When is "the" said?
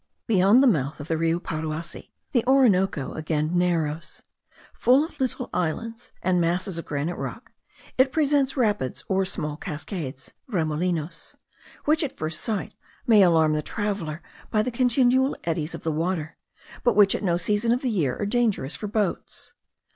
0.63-0.67, 1.09-1.15, 2.31-2.43, 13.53-13.61, 14.63-14.71, 15.83-15.91, 17.83-17.91